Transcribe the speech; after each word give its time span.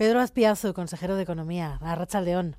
Pedro 0.00 0.20
Azpiazu, 0.20 0.72
consejero 0.72 1.14
de 1.14 1.24
Economía, 1.24 1.76
Arracha 1.82 2.22
León. 2.22 2.56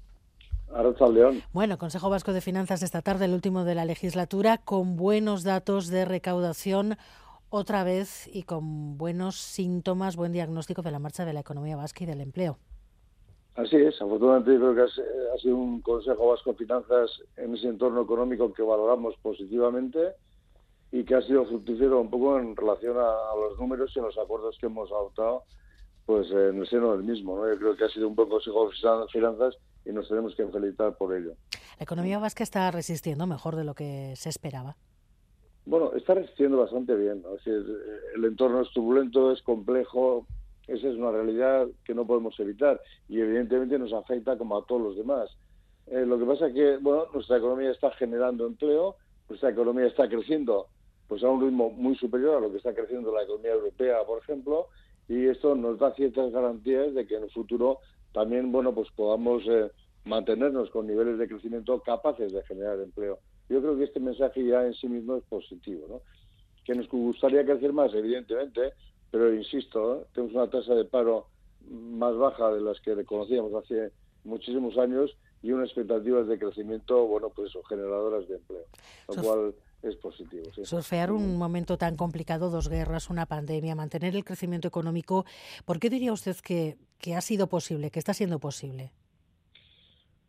León. 1.11 1.41
Bueno, 1.51 1.79
Consejo 1.79 2.07
Vasco 2.07 2.33
de 2.33 2.39
Finanzas 2.39 2.83
esta 2.83 3.01
tarde, 3.01 3.25
el 3.25 3.33
último 3.33 3.63
de 3.63 3.73
la 3.73 3.83
legislatura, 3.83 4.59
con 4.59 4.95
buenos 4.95 5.43
datos 5.43 5.87
de 5.87 6.05
recaudación 6.05 6.97
otra 7.49 7.83
vez 7.83 8.29
y 8.31 8.43
con 8.43 8.95
buenos 8.99 9.37
síntomas, 9.37 10.17
buen 10.17 10.33
diagnóstico 10.33 10.83
de 10.83 10.91
la 10.91 10.99
marcha 10.99 11.25
de 11.25 11.33
la 11.33 11.39
economía 11.39 11.75
vasca 11.75 12.03
y 12.03 12.05
del 12.05 12.21
empleo. 12.21 12.59
Así 13.55 13.75
es, 13.75 13.99
afortunadamente 13.99 14.55
creo 14.57 14.75
que 14.75 14.81
ha 14.83 15.37
sido 15.41 15.55
un 15.55 15.81
Consejo 15.81 16.27
Vasco 16.27 16.51
de 16.51 16.57
Finanzas 16.59 17.09
en 17.37 17.55
ese 17.55 17.69
entorno 17.69 18.03
económico 18.03 18.53
que 18.53 18.61
valoramos 18.61 19.15
positivamente 19.19 20.13
y 20.91 21.03
que 21.03 21.15
ha 21.15 21.21
sido 21.23 21.43
fructífero 21.45 22.01
un 22.01 22.11
poco 22.11 22.37
en 22.37 22.55
relación 22.55 22.97
a, 22.99 23.35
los 23.35 23.57
números 23.57 23.91
y 23.95 23.99
a 23.99 24.03
los 24.03 24.17
acuerdos 24.19 24.59
que 24.59 24.67
hemos 24.67 24.91
adoptado 24.91 25.45
pues 26.11 26.29
en 26.29 26.59
el 26.59 26.67
seno 26.67 26.91
del 26.91 27.03
mismo. 27.03 27.37
¿no? 27.37 27.49
Yo 27.49 27.57
creo 27.57 27.77
que 27.77 27.85
ha 27.85 27.89
sido 27.89 28.09
un 28.09 28.15
buen 28.15 28.27
Consejo 28.27 28.69
de 28.69 29.07
Finanzas 29.13 29.55
y 29.85 29.93
nos 29.93 30.09
tenemos 30.09 30.35
que 30.35 30.45
felicitar 30.45 30.97
por 30.97 31.15
ello. 31.15 31.35
¿La 31.79 31.83
economía 31.85 32.19
vasca 32.19 32.43
está 32.43 32.69
resistiendo 32.69 33.25
mejor 33.27 33.55
de 33.55 33.63
lo 33.63 33.73
que 33.75 34.13
se 34.17 34.27
esperaba? 34.27 34.75
Bueno, 35.65 35.93
está 35.95 36.15
resistiendo 36.15 36.57
bastante 36.57 36.95
bien. 36.95 37.23
el 37.45 38.25
entorno 38.25 38.59
es 38.59 38.69
turbulento, 38.73 39.31
es 39.31 39.41
complejo, 39.41 40.27
esa 40.67 40.89
es 40.89 40.97
una 40.97 41.11
realidad 41.11 41.65
que 41.85 41.95
no 41.95 42.05
podemos 42.05 42.37
evitar 42.41 42.81
y 43.07 43.21
evidentemente 43.21 43.79
nos 43.79 43.93
afecta 43.93 44.37
como 44.37 44.57
a 44.57 44.65
todos 44.65 44.81
los 44.81 44.97
demás. 44.97 45.29
Eh, 45.87 46.05
lo 46.05 46.19
que 46.19 46.25
pasa 46.25 46.47
es 46.47 46.53
que 46.53 46.75
bueno, 46.75 47.05
nuestra 47.13 47.37
economía 47.37 47.71
está 47.71 47.89
generando 47.91 48.45
empleo, 48.45 48.97
nuestra 49.29 49.51
economía 49.51 49.85
está 49.85 50.09
creciendo 50.09 50.67
pues 51.07 51.23
a 51.23 51.29
un 51.29 51.41
ritmo 51.41 51.69
muy 51.69 51.95
superior 51.95 52.35
a 52.35 52.41
lo 52.41 52.51
que 52.51 52.57
está 52.57 52.73
creciendo 52.73 53.13
la 53.13 53.23
economía 53.23 53.53
europea, 53.53 54.03
por 54.05 54.19
ejemplo, 54.19 54.67
y 55.11 55.27
esto 55.27 55.55
nos 55.55 55.77
da 55.77 55.93
ciertas 55.93 56.31
garantías 56.31 56.93
de 56.93 57.05
que 57.05 57.17
en 57.17 57.23
el 57.23 57.31
futuro 57.31 57.79
también 58.13 58.49
bueno 58.49 58.73
pues 58.73 58.87
podamos 58.95 59.43
eh, 59.45 59.69
mantenernos 60.05 60.69
con 60.69 60.87
niveles 60.87 61.17
de 61.17 61.27
crecimiento 61.27 61.81
capaces 61.81 62.31
de 62.31 62.41
generar 62.43 62.79
empleo. 62.79 63.19
Yo 63.49 63.61
creo 63.61 63.77
que 63.77 63.83
este 63.83 63.99
mensaje 63.99 64.45
ya 64.45 64.65
en 64.65 64.73
sí 64.73 64.87
mismo 64.87 65.17
es 65.17 65.23
positivo, 65.25 65.85
¿no? 65.89 66.01
Que 66.63 66.75
nos 66.75 66.87
gustaría 66.87 67.43
crecer 67.43 67.73
más, 67.73 67.93
evidentemente, 67.93 68.71
pero 69.11 69.33
insisto, 69.33 70.07
tenemos 70.13 70.33
una 70.33 70.49
tasa 70.49 70.75
de 70.75 70.85
paro 70.85 71.27
más 71.69 72.15
baja 72.15 72.49
de 72.53 72.61
las 72.61 72.79
que 72.79 72.95
reconocíamos 72.95 73.53
hace 73.53 73.91
muchísimos 74.23 74.77
años 74.77 75.11
y 75.43 75.51
unas 75.51 75.67
expectativas 75.67 76.25
de 76.27 76.39
crecimiento, 76.39 77.05
bueno, 77.05 77.29
pues 77.35 77.51
generadoras 77.67 78.29
de 78.29 78.35
empleo, 78.35 78.63
lo 79.09 79.21
cual 79.21 79.55
es 79.83 79.95
positivo. 79.95 80.43
Surfear 80.63 81.11
un 81.11 81.37
momento 81.37 81.77
tan 81.77 81.95
complicado, 81.95 82.49
dos 82.49 82.69
guerras, 82.69 83.09
una 83.09 83.25
pandemia, 83.25 83.75
mantener 83.75 84.15
el 84.15 84.23
crecimiento 84.23 84.67
económico, 84.67 85.25
¿por 85.65 85.79
qué 85.79 85.89
diría 85.89 86.13
usted 86.13 86.35
que, 86.43 86.77
que 86.99 87.15
ha 87.15 87.21
sido 87.21 87.47
posible, 87.47 87.91
que 87.91 87.99
está 87.99 88.13
siendo 88.13 88.39
posible? 88.39 88.91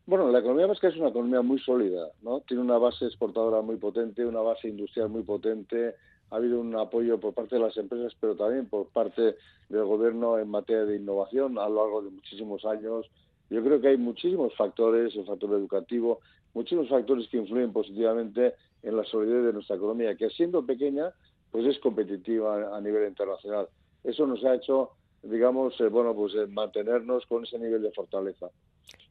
Bueno, 0.05 0.29
la 0.31 0.41
economía 0.41 0.67
vasca 0.67 0.89
es 0.89 0.97
una 0.97 1.11
economía 1.11 1.43
muy 1.43 1.61
sólida, 1.61 2.09
¿no? 2.23 2.41
Tiene 2.41 2.63
una 2.63 2.77
base 2.77 3.05
exportadora 3.05 3.63
muy 3.63 3.77
potente, 3.77 4.27
una 4.27 4.41
base 4.41 4.69
industrial 4.69 5.09
muy 5.09 5.23
potente, 5.23 5.95
ha 6.31 6.37
habido 6.37 6.61
un 6.61 6.75
apoyo 6.77 7.21
por 7.21 7.35
parte 7.35 7.57
de 7.57 7.61
las 7.61 7.77
empresas, 7.77 8.13
pero 8.19 8.35
también 8.35 8.67
por 8.67 8.89
parte 8.89 9.37
del 9.69 9.85
gobierno 9.85 10.39
en 10.39 10.49
materia 10.49 10.85
de 10.85 10.97
innovación 10.97 11.59
a 11.59 11.69
lo 11.69 11.83
largo 11.83 12.03
de 12.03 12.11
muchísimos 12.11 12.65
años. 12.65 13.07
Yo 13.51 13.63
creo 13.63 13.81
que 13.81 13.89
hay 13.89 13.97
muchísimos 13.99 14.57
factores, 14.57 15.15
el 15.15 15.27
factor 15.27 15.51
educativo, 15.53 16.21
muchísimos 16.55 16.89
factores 16.89 17.29
que 17.29 17.37
influyen 17.37 17.73
positivamente 17.73 18.55
en 18.83 18.97
la 18.97 19.05
solidez 19.05 19.45
de 19.45 19.53
nuestra 19.53 19.77
economía, 19.77 20.17
que 20.17 20.31
siendo 20.31 20.65
pequeña, 20.65 21.13
pues 21.51 21.67
es 21.67 21.79
competitiva 21.79 22.77
a 22.77 22.81
nivel 22.81 23.09
internacional. 23.09 23.69
Eso 24.03 24.27
nos 24.27 24.45
ha 24.45 24.55
hecho, 24.55 24.91
digamos, 25.23 25.79
eh, 25.81 25.89
bueno, 25.89 26.15
pues 26.15 26.35
eh, 26.35 26.47
mantenernos 26.47 27.27
con 27.27 27.45
ese 27.45 27.59
nivel 27.59 27.83
de 27.83 27.93
fortaleza. 27.93 28.49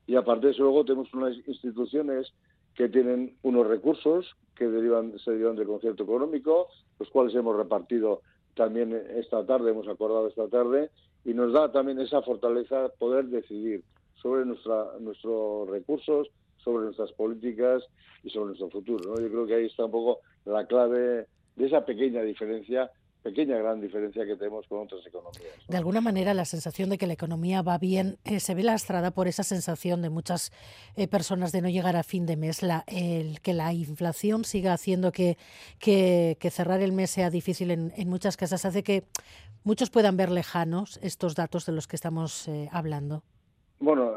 Y 0.08 0.16
aparte 0.16 0.48
de 0.48 0.54
eso, 0.54 0.64
luego 0.64 0.84
tenemos 0.84 1.14
unas 1.14 1.38
instituciones 1.48 2.34
que 2.76 2.90
tienen 2.90 3.38
unos 3.44 3.68
recursos 3.68 4.36
que 4.56 4.68
derivan, 4.68 5.18
se 5.20 5.32
derivan 5.32 5.56
del 5.56 5.68
concierto 5.68 6.04
económico, 6.04 6.68
los 7.00 7.10
cuales 7.10 7.34
hemos 7.36 7.56
repartido 7.56 8.22
también 8.56 8.94
esta 9.16 9.46
tarde, 9.46 9.72
hemos 9.72 9.88
acordado 9.88 10.28
esta 10.28 10.48
tarde, 10.48 10.90
y 11.24 11.34
nos 11.34 11.54
da 11.54 11.72
también 11.72 12.00
esa 12.00 12.22
fortaleza 12.22 12.90
poder 12.98 13.26
decidir 13.26 13.84
sobre 14.22 14.46
nuestra, 14.46 14.88
nuestros 15.00 15.70
recursos, 15.70 16.30
sobre 16.64 16.86
nuestras 16.86 17.12
políticas 17.14 17.84
y 18.24 18.30
sobre 18.30 18.48
nuestro 18.48 18.70
futuro. 18.70 19.20
Yo 19.20 19.30
creo 19.30 19.48
que 19.48 19.56
ahí 19.56 19.66
está 19.66 19.86
un 19.86 19.92
poco 19.92 20.20
la 20.46 20.66
clave 20.66 21.28
de 21.56 21.66
esa 21.66 21.86
pequeña 21.86 22.22
diferencia 22.22 22.92
pequeña 23.22 23.58
gran 23.58 23.80
diferencia 23.80 24.26
que 24.26 24.36
tenemos 24.36 24.66
con 24.68 24.80
otras 24.80 25.06
economías. 25.06 25.54
De 25.68 25.78
alguna 25.78 26.02
manera, 26.02 26.34
la 26.34 26.46
sensación 26.46 26.90
de 26.90 26.98
que 26.98 27.08
la 27.08 27.14
economía 27.14 27.62
va 27.62 27.78
bien 27.78 28.18
eh, 28.26 28.40
se 28.40 28.56
ve 28.56 28.64
lastrada 28.64 29.12
por 29.12 29.28
esa 29.28 29.44
sensación 29.44 30.02
de 30.02 30.10
muchas 30.10 30.52
eh, 30.96 31.08
personas 31.08 31.52
de 31.52 31.62
no 31.62 31.70
llegar 31.70 31.96
a 31.96 32.04
fin 32.04 32.26
de 32.26 32.36
mes, 32.36 32.64
la, 32.64 32.84
el, 32.88 33.40
que 33.42 33.54
la 33.54 33.74
inflación 33.74 34.44
siga 34.44 34.74
haciendo 34.74 35.12
que, 35.12 35.38
que, 35.80 36.36
cerrar 36.50 36.82
el 36.82 36.92
mes 36.92 37.12
sea 37.12 37.30
difícil 37.30 37.72
en, 37.72 38.10
muchas 38.10 38.38
casas, 38.38 38.66
hace 38.66 38.84
que 38.84 39.04
muchos 39.64 39.90
puedan 39.90 40.18
ver 40.18 40.32
lejanos 40.32 41.00
estos 41.04 41.36
datos 41.36 41.66
de 41.66 41.74
los 41.74 41.88
que 41.88 41.96
estamos 41.96 42.48
eh, 42.48 42.70
hablando. 42.72 43.24
Bueno, 43.80 44.14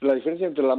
la 0.00 0.14
diferencia 0.14 0.46
entre 0.46 0.64
la 0.64 0.76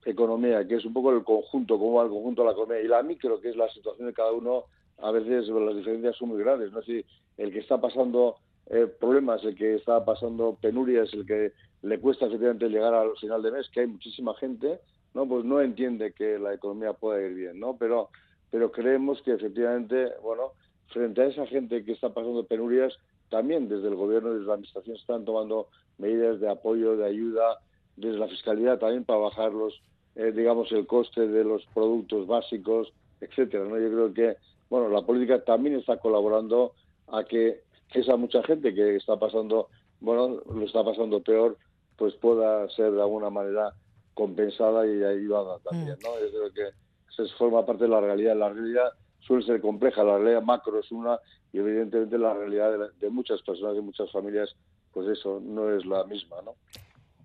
macroeconomía, 0.00 0.66
que 0.66 0.76
es 0.76 0.84
un 0.84 0.92
poco 0.92 1.12
el 1.12 1.24
conjunto, 1.24 1.78
como 1.78 1.94
va 1.94 2.04
el 2.04 2.10
conjunto 2.10 2.42
de 2.42 2.46
la 2.46 2.52
economía, 2.52 2.82
y 2.82 2.88
la 2.88 3.02
micro, 3.02 3.40
que 3.40 3.50
es 3.50 3.56
la 3.56 3.68
situación 3.68 4.06
de 4.06 4.14
cada 4.14 4.32
uno 4.32 4.64
a 4.98 5.10
veces 5.12 5.48
las 5.48 5.76
diferencias 5.76 6.16
son 6.16 6.30
muy 6.30 6.38
grandes. 6.38 6.72
¿no? 6.72 6.82
Si 6.82 7.04
el 7.38 7.52
que 7.52 7.60
está 7.60 7.80
pasando 7.80 8.36
eh, 8.66 8.86
problemas, 8.86 9.42
el 9.44 9.54
que 9.54 9.76
está 9.76 10.04
pasando 10.04 10.58
penurias, 10.60 11.12
el 11.14 11.24
que 11.24 11.52
le 11.82 11.98
cuesta 11.98 12.26
efectivamente 12.26 12.68
llegar 12.68 12.92
al 12.92 13.16
final 13.16 13.42
de 13.42 13.52
mes, 13.52 13.70
que 13.70 13.80
hay 13.80 13.86
muchísima 13.86 14.34
gente, 14.34 14.80
no 15.14 15.26
pues 15.26 15.44
no 15.44 15.60
entiende 15.60 16.12
que 16.12 16.38
la 16.38 16.54
economía 16.54 16.92
pueda 16.92 17.20
ir 17.26 17.34
bien, 17.34 17.58
¿no? 17.58 17.76
Pero 17.78 18.10
pero 18.50 18.72
creemos 18.72 19.22
que 19.22 19.32
efectivamente, 19.32 20.08
bueno, 20.22 20.52
frente 20.88 21.22
a 21.22 21.26
esa 21.26 21.46
gente 21.46 21.84
que 21.84 21.92
está 21.92 22.12
pasando 22.12 22.44
penurias, 22.44 22.96
también 23.28 23.68
desde 23.68 23.88
el 23.88 23.94
gobierno, 23.94 24.32
desde 24.32 24.46
la 24.46 24.54
administración 24.54 24.96
están 24.96 25.24
tomando 25.24 25.68
medidas 25.98 26.40
de 26.40 26.50
apoyo, 26.50 26.96
de 26.96 27.06
ayuda, 27.06 27.58
desde 28.00 28.18
la 28.18 28.28
fiscalidad 28.28 28.78
también 28.78 29.04
para 29.04 29.20
bajar 29.20 29.52
los, 29.52 29.80
eh, 30.16 30.32
digamos, 30.32 30.72
el 30.72 30.86
coste 30.86 31.26
de 31.28 31.44
los 31.44 31.64
productos 31.74 32.26
básicos, 32.26 32.92
etcétera. 33.20 33.64
¿no? 33.64 33.78
Yo 33.78 33.88
creo 33.88 34.14
que 34.14 34.36
bueno, 34.70 34.88
la 34.88 35.02
política 35.02 35.42
también 35.44 35.74
está 35.74 35.98
colaborando 35.98 36.72
a 37.08 37.24
que 37.24 37.62
esa 37.92 38.16
mucha 38.16 38.42
gente 38.44 38.72
que 38.72 38.96
está 38.96 39.18
pasando, 39.18 39.68
bueno, 39.98 40.40
lo 40.54 40.64
está 40.64 40.84
pasando 40.84 41.20
peor, 41.20 41.58
pues 41.96 42.14
pueda 42.14 42.68
ser 42.70 42.92
de 42.92 43.02
alguna 43.02 43.30
manera 43.30 43.74
compensada 44.14 44.86
y 44.86 45.02
ayudada 45.02 45.58
también, 45.58 45.96
mm. 45.98 46.02
¿no? 46.04 46.20
Yo 46.20 46.30
creo 46.30 46.52
que 46.52 46.76
se 47.14 47.26
forma 47.36 47.66
parte 47.66 47.84
de 47.84 47.90
la 47.90 48.00
realidad. 48.00 48.36
La 48.36 48.48
realidad 48.48 48.92
suele 49.18 49.44
ser 49.44 49.60
compleja, 49.60 50.04
la 50.04 50.18
realidad 50.18 50.42
macro 50.42 50.78
es 50.78 50.90
una 50.92 51.18
y 51.52 51.58
evidentemente 51.58 52.16
la 52.16 52.32
realidad 52.32 52.78
de, 52.78 52.88
de 53.00 53.10
muchas 53.10 53.42
personas 53.42 53.76
y 53.76 53.80
muchas 53.80 54.10
familias, 54.12 54.54
pues 54.92 55.08
eso 55.08 55.40
no 55.42 55.68
es 55.74 55.84
la 55.84 56.04
misma, 56.04 56.36
¿no? 56.44 56.54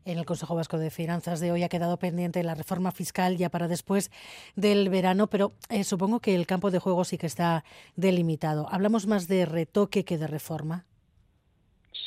En 0.06 0.20
el 0.20 0.26
Consejo 0.26 0.56
Vasco 0.56 0.78
de 0.78 0.92
Finanzas 0.92 1.40
de 1.40 1.52
hoy 1.52 1.64
ha 1.64 1.70
quedado 1.70 1.98
pendiente 1.98 2.44
la 2.44 2.56
reforma 2.56 2.92
fiscal 2.92 3.38
ya 3.38 3.50
para 3.50 3.68
después 3.68 4.12
del 4.56 4.90
verano, 4.90 5.28
pero 5.28 5.52
eh, 5.70 5.84
supongo 5.84 6.20
que 6.20 6.36
el 6.36 6.46
campo 6.46 6.72
de 6.72 6.80
juego 6.80 7.04
sí 7.04 7.18
que 7.18 7.26
está 7.26 7.64
delimitado. 7.96 8.68
¿Hablamos 8.70 9.08
más 9.08 9.28
de 9.28 9.46
retoque 9.46 10.06
que 10.06 10.18
de 10.18 10.28
reforma? 10.28 10.86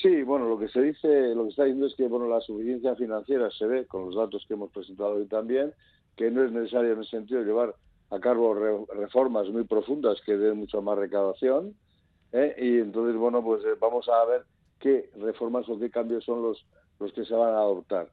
Sí, 0.00 0.22
bueno, 0.22 0.48
lo 0.48 0.58
que 0.58 0.68
se 0.68 0.80
dice, 0.80 1.34
lo 1.34 1.44
que 1.44 1.50
está 1.50 1.64
diciendo 1.64 1.86
es 1.86 1.94
que 1.96 2.06
bueno, 2.06 2.28
la 2.28 2.40
suficiencia 2.40 2.94
financiera 2.94 3.50
se 3.50 3.66
ve 3.66 3.86
con 3.86 4.06
los 4.06 4.14
datos 4.14 4.44
que 4.46 4.54
hemos 4.54 4.70
presentado 4.70 5.14
hoy 5.14 5.26
también, 5.26 5.72
que 6.16 6.30
no 6.30 6.44
es 6.44 6.52
necesario 6.52 6.92
en 6.92 7.00
ese 7.00 7.10
sentido 7.10 7.42
llevar 7.42 7.74
a 8.10 8.20
cabo 8.20 8.54
reformas 8.54 9.48
muy 9.48 9.64
profundas 9.64 10.20
que 10.24 10.36
den 10.36 10.58
mucha 10.58 10.80
más 10.80 10.96
recaudación. 10.96 11.74
¿eh? 12.32 12.54
Y 12.58 12.78
entonces, 12.78 13.16
bueno, 13.16 13.42
pues 13.42 13.64
eh, 13.64 13.76
vamos 13.80 14.08
a 14.08 14.24
ver 14.24 14.44
qué 14.78 15.10
reformas 15.16 15.68
o 15.68 15.78
qué 15.78 15.90
cambios 15.90 16.24
son 16.24 16.42
los 16.42 16.64
los 16.98 17.12
que 17.12 17.24
se 17.24 17.34
van 17.34 17.54
a 17.54 17.58
adoptar. 17.58 18.08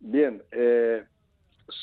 Bien, 0.00 0.42
eh, 0.52 1.04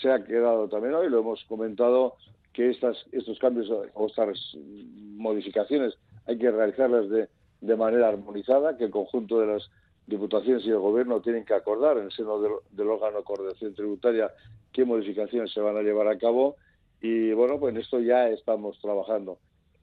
se 0.01 0.11
ha 0.11 0.23
quedado 0.23 0.67
también 0.67 0.93
hoy, 0.93 1.09
lo 1.09 1.19
hemos 1.19 1.43
comentado, 1.45 2.15
que 2.53 2.69
estas, 2.69 2.97
estos 3.11 3.39
cambios 3.39 3.69
o 3.93 4.07
estas 4.07 4.37
modificaciones 5.15 5.95
hay 6.25 6.37
que 6.37 6.51
realizarlas 6.51 7.09
de, 7.09 7.29
de 7.61 7.75
manera 7.75 8.09
armonizada, 8.09 8.77
que 8.77 8.85
el 8.85 8.91
conjunto 8.91 9.39
de 9.39 9.47
las 9.47 9.69
diputaciones 10.09 10.65
y 10.65 10.69
el 10.69 10.79
gobierno 10.79 11.21
tienen 11.21 11.45
que 11.45 11.53
acordar 11.53 11.97
en 11.97 12.05
el 12.05 12.11
seno 12.11 12.39
del, 12.41 12.87
órgano 12.87 13.19
de 13.19 13.23
coordinación 13.23 13.75
tributaria 13.75 14.31
qué 14.73 14.83
modificaciones 14.83 15.53
se 15.53 15.61
van 15.61 15.77
a 15.77 15.81
llevar 15.81 16.07
a 16.07 16.17
cabo 16.17 16.55
y 17.01 17.31
bueno, 17.31 17.59
pues 17.59 17.73
en 17.73 17.81
esto 17.81 17.99
ya 17.99 18.27
estamos 18.29 18.79
trabajando. 18.81 19.37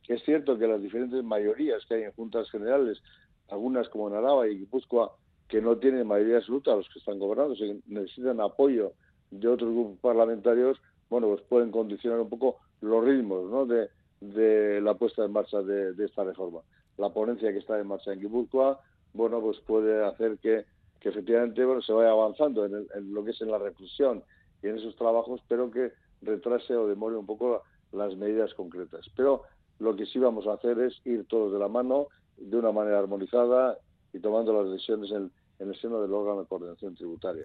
Es 0.09 0.23
cierto 0.25 0.59
que 0.59 0.67
las 0.67 0.82
diferentes 0.82 1.23
mayorías 1.25 1.85
que 1.87 1.94
hay 1.94 2.02
en 2.02 2.12
juntas 2.12 2.50
generales, 2.50 3.02
algunas 3.49 3.88
como 3.88 4.09
en 4.09 4.14
Araba 4.14 4.47
y 4.49 4.59
Guipúzcoa, 4.59 5.12
que 5.49 5.61
no 5.61 5.77
tienen 5.77 6.07
mayoría 6.07 6.39
absoluta 6.39 6.75
los 6.75 6.89
que 6.89 6.99
están 6.99 7.19
gobernando, 7.19 7.55
si 7.55 7.81
necesitan 7.87 8.41
apoyo 8.41 8.93
de 9.31 9.49
otros 9.49 9.71
grupos 9.71 9.99
parlamentarios, 10.01 10.79
bueno, 11.09 11.29
pues 11.29 11.43
pueden 11.43 11.71
condicionar 11.71 12.21
un 12.21 12.29
poco 12.29 12.59
los 12.81 13.05
ritmos 13.05 13.51
¿no? 13.51 13.67
de, 13.67 14.81
la 14.81 14.95
puesta 14.95 15.25
en 15.25 15.33
marcha 15.33 15.63
de, 15.63 16.05
esta 16.05 16.25
reforma. 16.25 16.61
La 16.97 17.11
ponencia 17.11 17.53
que 17.53 17.59
está 17.59 17.79
en 17.79 17.87
marcha 17.87 18.13
en 18.13 18.21
Guipúzcoa, 18.21 18.81
bueno, 19.13 19.41
pues 19.41 19.59
puede 19.61 20.05
hacer 20.05 20.39
que 20.39 20.65
que 21.01 21.11
efectivamente 21.11 21.65
bueno, 21.65 21.83
se 21.83 21.93
vaya 21.93 22.11
avanzando 22.11 22.65
en, 22.65 22.87
en, 22.95 23.15
lo 23.15 23.25
que 23.25 23.33
es 23.33 23.41
en 23.41 23.51
la 23.51 23.59
reflexión 23.59 24.25
y 24.63 24.69
en 24.69 24.77
esos 24.77 24.97
trabajos, 24.97 25.43
pero 25.49 25.71
que 25.71 25.93
retrase 26.23 26.75
o 26.75 26.89
demore 26.89 27.17
un 27.17 27.27
poco 27.27 27.63
las 27.93 28.17
medidas 28.17 28.55
concretas. 28.55 29.07
Pero 29.15 29.43
lo 29.79 29.95
que 29.95 30.07
sí 30.07 30.19
vamos 30.19 30.47
a 30.47 30.55
hacer 30.55 30.79
es 30.81 30.95
ir 31.05 31.27
todos 31.27 31.53
de 31.53 31.59
la 31.59 31.69
mano, 31.69 32.09
de 32.37 32.57
una 32.57 32.73
manera 32.73 32.99
armonizada 32.99 33.79
y 34.17 34.21
tomando 34.21 34.53
las 34.53 34.71
decisiones 34.73 35.11
en, 35.11 35.31
en 35.59 35.69
el 35.69 35.81
seno 35.81 36.01
del 36.01 36.13
órgano 36.13 36.41
de 36.41 36.47
coordinación 36.47 36.95
tributaria. 36.95 37.45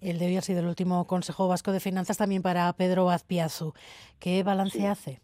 El 0.00 0.18
de 0.18 0.26
hoy 0.26 0.36
ha 0.36 0.42
sido 0.42 0.60
el 0.60 0.66
último 0.66 1.06
Consejo 1.06 1.48
Vasco 1.48 1.72
de 1.72 1.80
Finanzas 1.80 2.18
también 2.18 2.42
para 2.42 2.70
Pedro 2.74 3.08
Azpiazu. 3.10 3.72
¿Qué 4.20 4.42
balance 4.42 4.78
Sí. 4.78 4.84
hace? 4.86 5.20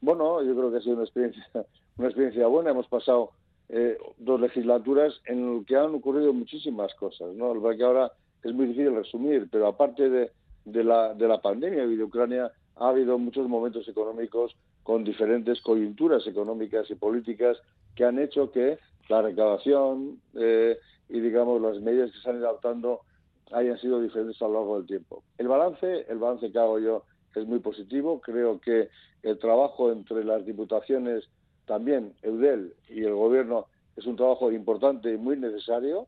Bueno, 0.00 0.42
yo 0.42 0.54
creo 0.54 0.70
que 0.70 0.78
ha 0.78 0.80
sido 0.80 0.94
una 0.94 1.04
experiencia, 1.04 1.46
una 1.98 2.08
experiencia 2.08 2.46
buena. 2.46 2.70
Hemos 2.70 2.86
pasado 2.88 3.30
eh, 3.68 3.98
dos 4.18 4.40
legislaturas 4.40 5.12
en 5.26 5.56
las 5.58 5.66
que 5.66 5.76
han 5.76 5.94
ocurrido 5.94 6.32
muchísimas 6.32 6.94
cosas, 6.94 7.34
¿no? 7.34 7.54
Lo 7.54 7.76
que 7.76 7.82
ahora 7.84 8.12
es 8.42 8.54
muy 8.54 8.66
difícil 8.66 8.94
resumir, 8.94 9.48
pero 9.50 9.66
aparte 9.66 10.08
de, 10.08 10.30
de, 10.64 10.84
la, 10.84 11.14
de 11.14 11.28
la 11.28 11.40
pandemia 11.40 11.84
y 11.84 11.96
de 11.96 12.04
Ucrania, 12.04 12.50
ha 12.76 12.88
habido 12.88 13.18
muchos 13.18 13.48
momentos 13.48 13.88
económicos 13.88 14.54
con 14.82 15.02
diferentes 15.02 15.60
coyunturas 15.62 16.26
económicas 16.26 16.88
y 16.90 16.94
políticas 16.94 17.56
que 17.96 18.04
han 18.04 18.18
hecho 18.18 18.52
que 18.52 18.78
la 19.08 19.22
recaudación 19.22 20.20
eh, 20.34 20.78
y, 21.08 21.20
digamos, 21.20 21.60
las 21.60 21.80
medidas 21.80 22.10
que 22.12 22.18
se 22.18 22.30
han 22.30 22.38
ido 22.38 22.48
adoptando 22.48 23.00
hayan 23.52 23.78
sido 23.78 24.00
diferentes 24.00 24.40
a 24.42 24.48
lo 24.48 24.54
largo 24.54 24.78
del 24.78 24.86
tiempo. 24.86 25.22
El 25.38 25.48
balance, 25.48 26.06
el 26.08 26.18
balance 26.18 26.50
que 26.50 26.58
hago 26.58 26.78
yo 26.78 27.04
es 27.34 27.46
muy 27.46 27.60
positivo. 27.60 28.20
Creo 28.20 28.60
que 28.60 28.88
el 29.22 29.38
trabajo 29.38 29.92
entre 29.92 30.24
las 30.24 30.44
diputaciones, 30.44 31.24
también 31.66 32.14
Eudel 32.22 32.74
y 32.88 33.04
el 33.04 33.14
Gobierno, 33.14 33.66
es 33.96 34.06
un 34.06 34.16
trabajo 34.16 34.50
importante 34.50 35.12
y 35.12 35.16
muy 35.16 35.36
necesario. 35.36 36.06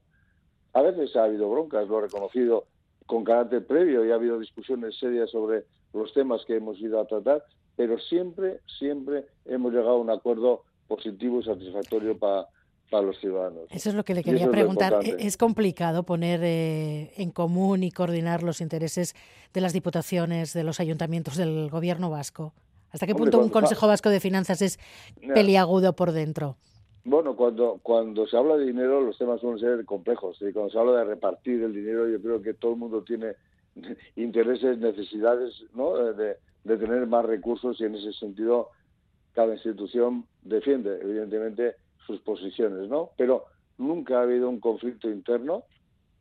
A 0.73 0.83
veces 0.83 1.15
ha 1.17 1.25
habido 1.25 1.51
broncas, 1.51 1.89
lo 1.89 1.99
he 1.99 2.03
reconocido 2.03 2.67
con 3.07 3.25
carácter 3.25 3.67
previo 3.67 4.05
y 4.05 4.11
ha 4.11 4.17
habido 4.17 4.39
discusiones 4.39 4.99
serias 4.99 5.31
sobre 5.31 5.65
los 5.95 6.13
temas 6.13 6.45
que 6.45 6.57
hemos 6.57 6.79
ido 6.79 7.01
a 7.01 7.07
tratar, 7.07 7.43
pero 7.77 7.99
siempre, 7.99 8.61
siempre 8.79 9.25
hemos 9.47 9.73
llegado 9.73 9.93
a 9.93 10.01
un 10.01 10.11
acuerdo 10.11 10.65
positivo 10.87 11.41
y 11.41 11.45
satisfactorio 11.45 12.19
para, 12.19 12.49
para 12.91 13.05
los 13.05 13.19
ciudadanos. 13.19 13.65
Eso 13.71 13.91
es 13.91 13.95
lo 13.95 14.05
que 14.05 14.15
le 14.15 14.23
quería 14.23 14.45
es 14.45 14.51
preguntar. 14.51 15.01
¿Es 15.03 15.37
complicado 15.37 16.05
poner 16.05 16.41
eh, 16.43 17.13
en 17.17 17.31
común 17.31 17.83
y 17.83 17.91
coordinar 17.91 18.43
los 18.43 18.61
intereses 18.61 19.15
de 19.53 19.61
las 19.61 19.73
diputaciones, 19.73 20.53
de 20.53 20.65
los 20.65 20.81
ayuntamientos, 20.81 21.37
del 21.37 21.69
gobierno 21.71 22.11
vasco? 22.11 22.55
¿Hasta 22.91 23.07
qué 23.07 23.13
Hombre, 23.13 23.31
punto 23.31 23.45
un 23.45 23.51
Consejo 23.51 23.87
Vasco 23.87 24.09
de 24.09 24.21
Finanzas 24.21 24.63
es 24.63 24.79
peliagudo 25.35 25.95
por 25.95 26.13
dentro? 26.13 26.57
Bueno, 27.05 27.37
cuando, 27.37 27.81
cuando 27.83 28.27
se 28.27 28.37
habla 28.37 28.57
de 28.57 28.67
dinero, 28.67 29.01
los 29.01 29.17
temas 29.19 29.41
suelen 29.41 29.59
ser 29.59 29.85
complejos. 29.85 30.39
Y 30.41 30.53
cuando 30.53 30.71
se 30.71 30.79
habla 30.79 30.99
de 30.99 31.05
repartir 31.05 31.63
el 31.63 31.73
dinero, 31.73 32.09
yo 32.09 32.21
creo 32.21 32.43
que 32.43 32.55
todo 32.55 32.73
el 32.73 32.79
mundo 32.79 33.03
tiene 33.03 33.35
intereses, 34.17 34.79
necesidades, 34.79 35.65
¿no? 35.75 35.95
De, 36.13 36.37
de 36.65 36.77
tener 36.77 37.07
más 37.07 37.25
recursos 37.25 37.81
y 37.81 37.85
en 37.85 37.95
ese 37.95 38.13
sentido 38.13 38.71
cada 39.33 39.55
institución 39.55 40.27
defiende, 40.43 40.99
evidentemente, 41.01 41.77
sus 42.09 42.21
posiciones, 42.23 42.89
¿no? 42.89 43.11
Pero 43.19 43.45
nunca 43.77 44.19
ha 44.19 44.23
habido 44.23 44.49
un 44.49 44.61
conflicto 44.61 45.11
interno. 45.11 45.65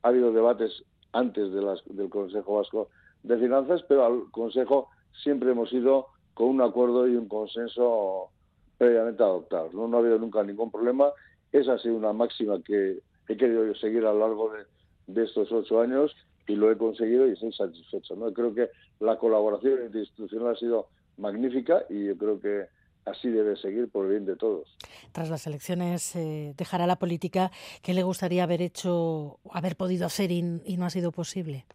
Ha 0.04 0.10
habido 0.10 0.34
debates 0.34 0.84
antes 1.14 1.52
de 1.54 1.62
las, 1.62 1.82
del 1.86 2.10
Consejo 2.10 2.58
Vasco 2.58 2.90
de 3.24 3.38
Finanzas, 3.38 3.84
pero 3.88 4.06
al 4.06 4.30
Consejo 4.32 4.90
siempre 5.24 5.52
hemos 5.52 5.72
ido 5.72 6.08
con 6.34 6.50
un 6.50 6.62
acuerdo 6.62 7.08
y 7.08 7.16
un 7.16 7.30
consenso 7.30 8.30
previamente 8.78 9.24
adoptados. 9.24 9.74
¿no? 9.74 9.88
no 9.88 9.98
ha 9.98 10.00
habido 10.02 10.20
nunca 10.20 10.44
ningún 10.44 10.70
problema. 10.70 11.10
Esa 11.54 11.74
ha 11.74 11.80
sido 11.80 11.96
una 11.96 12.12
máxima 12.12 12.62
que 12.62 13.00
he 13.30 13.38
querido 13.38 13.74
seguir 13.76 14.06
a 14.06 14.12
lo 14.12 14.20
largo 14.20 14.52
de, 14.52 14.66
de 15.08 15.24
estos 15.24 15.50
ocho 15.54 15.80
años 15.80 16.14
y 16.48 16.56
lo 16.56 16.70
he 16.70 16.78
conseguido 16.78 17.28
y 17.28 17.32
estoy 17.32 17.54
satisfecho. 17.54 18.16
¿no? 18.18 18.32
Creo 18.34 18.54
que 18.54 18.70
la 19.00 19.18
colaboración 19.18 19.86
interinstitucional 19.86 20.54
ha 20.54 20.60
sido 20.60 20.88
magnífica 21.18 21.86
y 21.90 22.08
yo 22.08 22.18
creo 22.18 22.40
que 22.42 22.66
así 23.08 23.30
debe 23.30 23.56
seguir 23.56 23.90
por 23.90 24.06
el 24.06 24.12
bien 24.12 24.26
de 24.26 24.36
todos. 24.36 24.68
Tras 25.12 25.30
las 25.30 25.48
elecciones 25.48 26.16
eh, 26.16 26.54
dejará 26.58 26.88
la 26.88 26.98
política. 26.98 27.52
¿Qué 27.82 27.94
le 27.94 28.04
gustaría 28.04 28.44
haber 28.44 28.62
hecho, 28.62 29.40
haber 29.52 29.76
podido 29.76 30.06
hacer 30.06 30.32
y, 30.32 30.62
y 30.66 30.78
no 30.78 30.86
ha 30.86 30.90
sido 30.90 31.12
posible? 31.12 31.66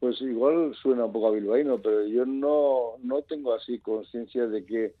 Pues 0.00 0.20
igual 0.20 0.74
suena 0.74 1.06
un 1.06 1.12
poco 1.12 1.28
a 1.28 1.30
bilbaíno, 1.30 1.80
pero 1.80 2.06
yo 2.06 2.26
no, 2.26 2.98
no 3.02 3.22
tengo 3.22 3.54
así 3.54 3.78
conciencia 3.78 4.46
de 4.46 4.64
que 4.66 4.94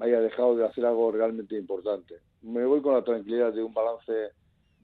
haya 0.00 0.20
dejado 0.20 0.56
de 0.56 0.66
hacer 0.66 0.84
algo 0.84 1.12
realmente 1.12 1.56
importante. 1.56 2.16
Me 2.42 2.64
voy 2.64 2.80
con 2.80 2.94
la 2.94 3.04
tranquilidad 3.04 3.52
de 3.52 3.62
un 3.62 3.72
balance, 3.72 4.32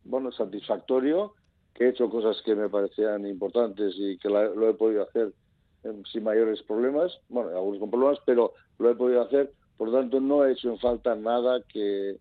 bueno, 0.05 0.31
satisfactorio, 0.31 1.35
que 1.73 1.85
he 1.85 1.89
hecho 1.89 2.09
cosas 2.09 2.41
que 2.45 2.55
me 2.55 2.69
parecían 2.69 3.27
importantes 3.27 3.95
y 3.97 4.17
que 4.19 4.29
la, 4.29 4.45
lo 4.45 4.69
he 4.69 4.75
podido 4.75 5.03
hacer 5.03 5.33
sin 6.11 6.25
mayores 6.25 6.63
problemas, 6.63 7.19
bueno, 7.29 7.51
algunos 7.51 7.81
con 7.81 7.91
problemas, 7.91 8.19
pero 8.25 8.55
lo 8.79 8.91
he 8.91 8.95
podido 8.95 9.23
hacer, 9.23 9.53
por 9.77 9.89
lo 9.89 9.99
tanto 9.99 10.21
no 10.21 10.45
he 10.45 10.53
hecho 10.53 10.71
en 10.71 10.79
falta 10.79 11.15
nada 11.15 11.61
que, 11.73 12.17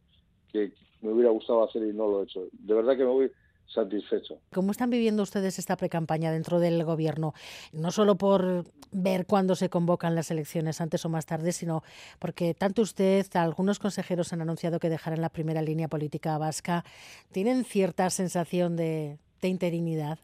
que 0.51 0.71
me 1.01 1.12
hubiera 1.12 1.31
gustado 1.31 1.63
hacer 1.63 1.83
y 1.83 1.94
no 1.94 2.07
lo 2.07 2.21
he 2.21 2.24
hecho. 2.25 2.48
De 2.51 2.74
verdad 2.74 2.98
que 2.98 3.04
me 3.04 3.12
voy 3.12 3.31
satisfecho. 3.68 4.39
¿Cómo 4.51 4.71
están 4.71 4.89
viviendo 4.89 5.24
ustedes 5.24 5.57
esta 5.60 5.77
precampaña 5.77 6.31
dentro 6.31 6.60
del 6.60 6.83
gobierno? 6.83 7.33
No 7.71 7.92
solo 7.92 8.15
por 8.15 8.65
ver 8.92 9.25
cuándo 9.25 9.56
se 9.56 9.69
convocan 9.69 10.15
las 10.15 10.31
elecciones, 10.31 10.81
antes 10.81 11.06
o 11.06 11.10
más 11.10 11.25
tarde, 11.25 11.51
sino 11.51 11.83
porque 12.19 12.54
tanto 12.54 12.81
usted, 12.81 13.25
algunos 13.33 13.80
consejeros 13.80 14.31
han 14.33 14.42
anunciado 14.42 14.80
que 14.80 14.89
dejarán 14.89 15.21
la 15.21 15.30
primera 15.30 15.62
línea 15.62 15.88
política 15.88 16.38
vasca. 16.38 16.83
¿Tienen 17.31 17.65
cierta 17.65 18.10
sensación 18.10 18.75
de, 18.75 19.18
de 19.42 19.48
interinidad? 19.48 20.19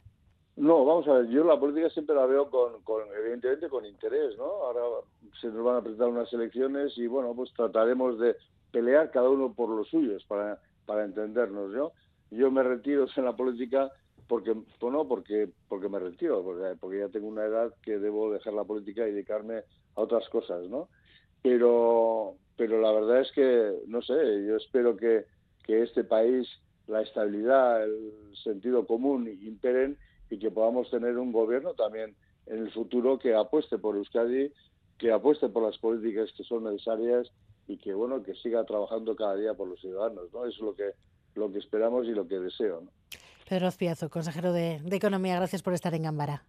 No, 0.59 0.83
vamos 0.83 1.07
a 1.07 1.13
ver, 1.13 1.27
yo 1.29 1.45
la 1.45 1.57
política 1.57 1.89
siempre 1.89 2.13
la 2.13 2.25
veo 2.25 2.49
con, 2.49 2.83
con, 2.83 3.03
evidentemente 3.17 3.69
con 3.69 3.85
interés, 3.85 4.37
¿no? 4.37 4.43
Ahora 4.43 4.81
se 5.39 5.47
nos 5.47 5.63
van 5.63 5.77
a 5.77 5.81
presentar 5.81 6.09
unas 6.09 6.33
elecciones 6.33 6.97
y 6.97 7.07
bueno, 7.07 7.33
pues 7.33 7.53
trataremos 7.53 8.19
de 8.19 8.35
pelear 8.69 9.09
cada 9.09 9.29
uno 9.29 9.53
por 9.53 9.69
los 9.69 9.87
suyos 9.87 10.25
para, 10.25 10.59
para 10.85 11.05
entendernos, 11.05 11.71
¿no? 11.71 11.93
Yo 12.29 12.51
me 12.51 12.61
retiro 12.61 13.07
en 13.15 13.23
la 13.23 13.37
política 13.37 13.89
porque, 14.27 14.53
bueno, 14.81 15.07
porque, 15.07 15.47
porque 15.69 15.87
me 15.87 15.97
retiro, 15.97 16.43
porque, 16.43 16.75
porque 16.77 16.99
ya 16.99 17.07
tengo 17.07 17.29
una 17.29 17.45
edad 17.45 17.73
que 17.81 17.97
debo 17.97 18.29
dejar 18.29 18.51
la 18.51 18.65
política 18.65 19.07
y 19.07 19.11
dedicarme 19.11 19.63
a 19.95 20.01
otras 20.01 20.27
cosas, 20.27 20.67
¿no? 20.67 20.89
Pero, 21.41 22.35
pero 22.57 22.81
la 22.81 22.91
verdad 22.91 23.21
es 23.21 23.31
que, 23.31 23.75
no 23.87 24.01
sé, 24.01 24.13
yo 24.45 24.57
espero 24.57 24.97
que, 24.97 25.23
que 25.63 25.83
este 25.83 26.03
país, 26.03 26.49
la 26.87 27.01
estabilidad, 27.01 27.81
el 27.81 28.11
sentido 28.43 28.85
común 28.85 29.29
imperen 29.41 29.97
que 30.39 30.51
podamos 30.51 30.89
tener 30.89 31.17
un 31.17 31.31
gobierno 31.31 31.73
también 31.73 32.15
en 32.47 32.59
el 32.59 32.71
futuro 32.71 33.19
que 33.19 33.35
apueste 33.35 33.77
por 33.77 33.95
Euskadi, 33.95 34.51
que 34.97 35.11
apueste 35.11 35.49
por 35.49 35.63
las 35.63 35.77
políticas 35.77 36.29
que 36.35 36.43
son 36.43 36.63
necesarias 36.63 37.31
y 37.67 37.77
que 37.77 37.93
bueno 37.93 38.23
que 38.23 38.33
siga 38.35 38.63
trabajando 38.65 39.15
cada 39.15 39.35
día 39.35 39.53
por 39.53 39.67
los 39.67 39.79
ciudadanos, 39.79 40.33
¿no? 40.33 40.45
Eso 40.45 40.55
es 40.55 40.59
lo 40.61 40.75
que 40.75 40.91
lo 41.35 41.51
que 41.51 41.59
esperamos 41.59 42.07
y 42.07 42.11
lo 42.11 42.27
que 42.27 42.39
deseo. 42.39 42.83
Pedro 43.47 43.67
Azpiazu, 43.67 44.09
consejero 44.09 44.51
de, 44.51 44.79
de 44.79 44.95
Economía, 44.95 45.35
gracias 45.35 45.61
por 45.61 45.73
estar 45.73 45.93
en 45.93 46.03
Gambara. 46.03 46.43